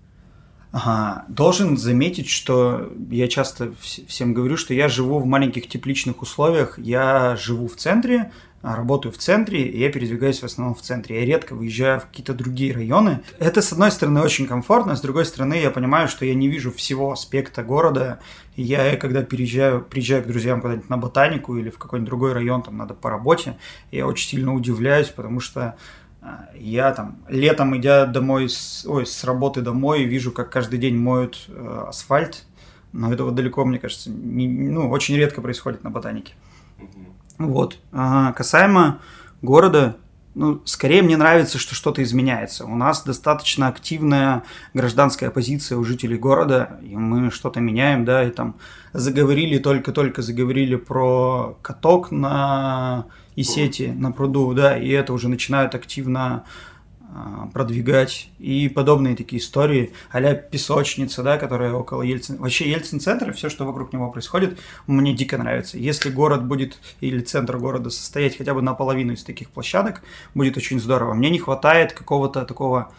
[0.71, 1.25] Ага.
[1.30, 6.77] Должен заметить, что я часто всем говорю, что я живу в маленьких тепличных условиях.
[6.77, 11.19] Я живу в центре, а, работаю в центре, и я передвигаюсь в основном в центре.
[11.19, 13.21] Я редко выезжаю в какие-то другие районы.
[13.39, 16.71] Это, с одной стороны, очень комфортно, с другой стороны, я понимаю, что я не вижу
[16.73, 18.19] всего аспекта города.
[18.56, 22.62] И я, когда переезжаю, приезжаю к друзьям куда-нибудь на ботанику или в какой-нибудь другой район,
[22.62, 23.58] там надо по работе,
[23.91, 25.77] я очень сильно удивляюсь, потому что
[26.56, 31.45] я там летом, идя домой, с, ой, с работы домой, вижу, как каждый день моют
[31.47, 32.45] э, асфальт,
[32.91, 36.34] но этого далеко, мне кажется, не, ну, очень редко происходит на ботанике.
[37.38, 37.77] Вот.
[37.91, 38.99] А касаемо
[39.41, 39.97] города,
[40.38, 42.65] ну, скорее мне нравится, что что-то изменяется.
[42.65, 44.43] У нас достаточно активная
[44.76, 48.56] гражданская позиция у жителей города, и мы что-то меняем, да, и там
[48.93, 55.73] заговорили, только-только заговорили про каток на и сети на пруду, да, и это уже начинают
[55.73, 56.43] активно
[57.53, 62.38] продвигать и подобные такие истории, а песочница, да, которая около Ельцин.
[62.38, 65.77] Вообще Ельцин-центр, все, что вокруг него происходит, мне дико нравится.
[65.77, 70.01] Если город будет, или центр города состоять хотя бы наполовину из таких площадок,
[70.34, 71.13] будет очень здорово.
[71.13, 72.91] Мне не хватает какого-то такого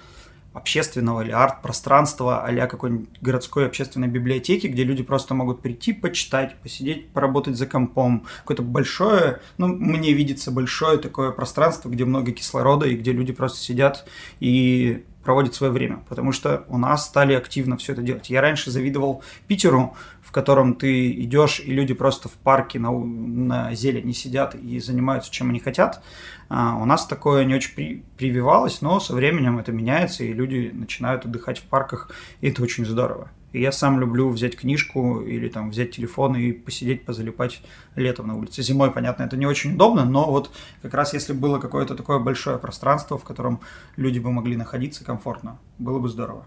[0.53, 7.11] общественного или арт-пространства, а какой-нибудь городской общественной библиотеки, где люди просто могут прийти, почитать, посидеть,
[7.11, 8.27] поработать за компом.
[8.41, 13.59] Какое-то большое, ну, мне видится большое такое пространство, где много кислорода и где люди просто
[13.59, 14.07] сидят
[14.41, 18.31] и проводят свое время, потому что у нас стали активно все это делать.
[18.31, 19.95] Я раньше завидовал Питеру,
[20.39, 25.51] котором ты идешь, и люди просто в парке на, на зелени сидят и занимаются, чем
[25.51, 26.01] они хотят.
[26.49, 30.71] А, у нас такое не очень при, прививалось, но со временем это меняется, и люди
[30.73, 33.33] начинают отдыхать в парках, и это очень здорово.
[33.53, 37.61] И я сам люблю взять книжку или там взять телефон и посидеть, позалипать
[37.97, 38.63] летом на улице.
[38.63, 42.59] Зимой, понятно, это не очень удобно, но вот как раз если было какое-то такое большое
[42.59, 43.59] пространство, в котором
[43.97, 46.47] люди бы могли находиться комфортно, было бы здорово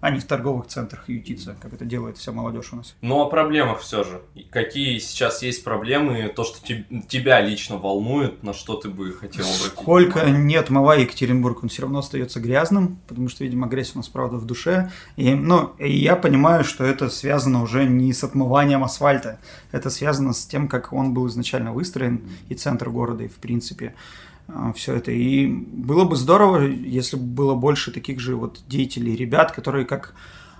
[0.00, 2.94] а не в торговых центрах ютиться, как это делает вся молодежь у нас.
[3.02, 4.22] Ну, о проблемах все же.
[4.50, 9.44] Какие сейчас есть проблемы, то, что te- тебя лично волнует, на что ты бы хотел
[9.44, 9.66] обратить?
[9.66, 14.08] Сколько не отмывай Екатеринбург, он все равно остается грязным, потому что, видимо, грязь у нас,
[14.08, 14.90] правда, в душе.
[15.16, 19.38] И, ну, и я понимаю, что это связано уже не с отмыванием асфальта,
[19.72, 23.94] это связано с тем, как он был изначально выстроен, и центр города, и в принципе.
[24.54, 25.12] А, все это.
[25.12, 30.14] И было бы здорово, если бы было больше таких же вот деятелей, ребят, которые как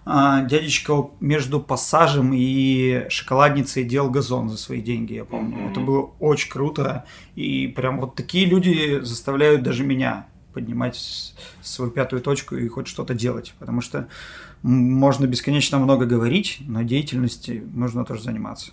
[0.05, 5.57] а, дядечка между пассажем и шоколадницей делал газон за свои деньги, я помню.
[5.57, 5.71] Mm-hmm.
[5.71, 7.05] Это было очень круто.
[7.35, 13.15] И прям вот такие люди заставляют даже меня поднимать свою пятую точку и хоть что-то
[13.15, 13.55] делать.
[13.59, 14.09] Потому что
[14.63, 18.73] можно бесконечно много говорить, но деятельности нужно тоже заниматься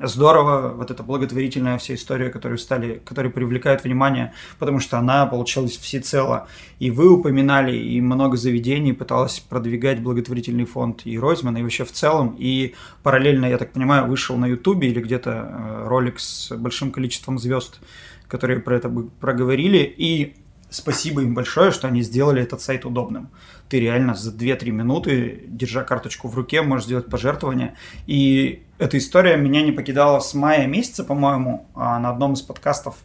[0.00, 5.76] здорово, вот эта благотворительная вся история, которую стали, которая привлекает внимание, потому что она получилась
[5.76, 6.48] всецело.
[6.78, 11.92] И вы упоминали, и много заведений пыталось продвигать благотворительный фонд и Ройзмана, и вообще в
[11.92, 12.36] целом.
[12.38, 17.38] И параллельно, я так понимаю, вышел на Ютубе или где-то э, ролик с большим количеством
[17.38, 17.80] звезд,
[18.28, 18.88] которые про это
[19.20, 19.78] проговорили.
[19.78, 20.36] И
[20.70, 23.30] спасибо им большое, что они сделали этот сайт удобным
[23.68, 27.74] ты реально за 2-3 минуты, держа карточку в руке, можешь сделать пожертвование.
[28.06, 32.96] И эта история меня не покидала с мая месяца, по-моему, а на одном из подкастов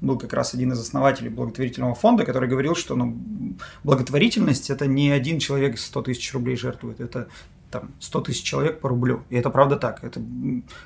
[0.00, 3.16] был как раз один из основателей благотворительного фонда, который говорил, что ну,
[3.84, 7.28] благотворительность– это не один человек 100 тысяч рублей жертвует, это
[7.72, 9.24] там 100 тысяч человек по рублю.
[9.30, 10.04] И это правда так.
[10.04, 10.22] Это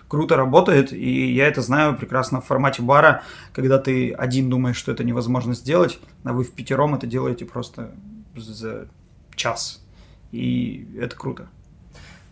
[0.09, 3.23] круто работает, и я это знаю прекрасно в формате бара,
[3.53, 7.91] когда ты один думаешь, что это невозможно сделать, а вы в пятером это делаете просто
[8.35, 8.89] за
[9.35, 9.85] час.
[10.33, 11.49] И это круто.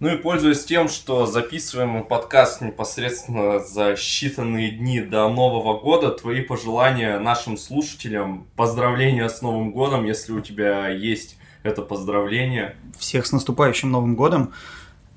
[0.01, 6.43] Ну и пользуясь тем, что записываем подкаст непосредственно за считанные дни до Нового года, твои
[6.43, 12.77] пожелания нашим слушателям, поздравления с Новым годом, если у тебя есть это поздравление.
[12.97, 14.53] Всех с наступающим Новым годом.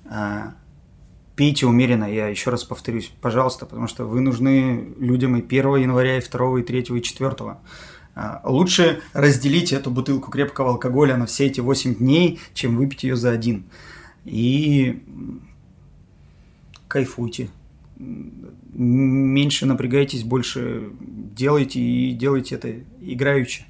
[0.09, 0.53] А,
[1.35, 6.17] пейте умеренно, я еще раз повторюсь, пожалуйста, потому что вы нужны людям и 1 января,
[6.17, 7.35] и 2, и 3, и 4.
[8.15, 13.17] А, лучше разделить эту бутылку крепкого алкоголя на все эти 8 дней, чем выпить ее
[13.17, 13.65] за один.
[14.23, 15.03] И
[16.87, 17.49] кайфуйте.
[17.97, 23.65] Меньше напрягайтесь, больше делайте и делайте это играючи.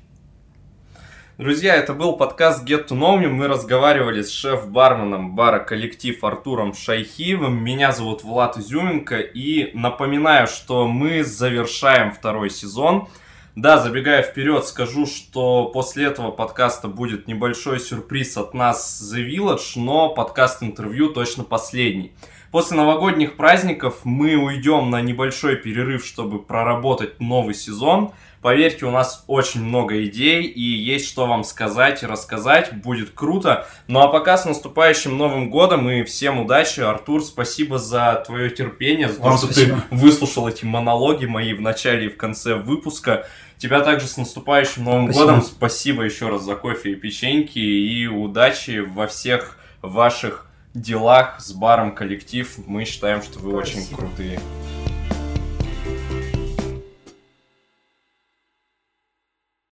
[1.38, 3.28] Друзья, это был подкаст Get to Know Me.
[3.28, 7.64] Мы разговаривали с шеф-барменом бара «Коллектив» Артуром Шайхиевым.
[7.64, 9.20] Меня зовут Влад Изюменко.
[9.20, 13.08] И напоминаю, что мы завершаем второй сезон–
[13.58, 19.72] да, забегая вперед, скажу, что после этого подкаста будет небольшой сюрприз от нас The Village,
[19.78, 22.12] но подкаст-интервью точно последний.
[22.52, 28.12] После новогодних праздников мы уйдем на небольшой перерыв, чтобы проработать новый сезон.
[28.42, 32.74] Поверьте, у нас очень много идей и есть что вам сказать и рассказать.
[32.74, 33.68] Будет круто.
[33.88, 36.82] Ну а пока с наступающим Новым Годом и всем удачи.
[36.82, 39.84] Артур, спасибо за твое терпение, за то, что спасибо.
[39.90, 43.28] ты выслушал эти монологи мои в начале и в конце выпуска.
[43.58, 45.26] Тебя также с наступающим Новым Спасибо.
[45.26, 45.42] годом.
[45.42, 47.58] Спасибо еще раз за кофе и печеньки.
[47.58, 52.48] И удачи во всех ваших делах с баром коллектив.
[52.68, 53.80] Мы считаем, что вы Спасибо.
[53.80, 54.40] очень крутые.